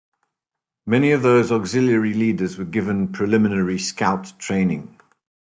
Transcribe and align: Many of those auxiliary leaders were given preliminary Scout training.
Many 0.87 1.11
of 1.11 1.21
those 1.21 1.51
auxiliary 1.51 2.15
leaders 2.15 2.57
were 2.57 2.65
given 2.65 3.09
preliminary 3.11 3.77
Scout 3.77 4.33
training. 4.39 4.97